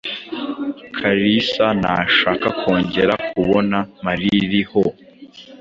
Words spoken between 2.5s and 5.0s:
kongera kubona Maririho.